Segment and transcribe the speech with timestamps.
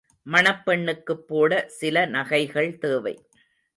[0.27, 3.15] மணப்பெண்ணுக்குப் போட சில நகைகள் தேவை.